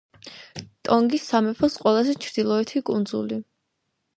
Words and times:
ტონგის 0.87 1.27
სამეფოს 1.33 1.75
ყველაზე 1.83 2.15
ჩრდილოეთი 2.25 2.83
კუნძული. 2.89 3.39